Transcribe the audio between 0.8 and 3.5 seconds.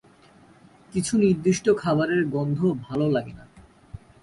কিছু নির্দিষ্ট খাবারের গন্ধ ভালো লাগে না।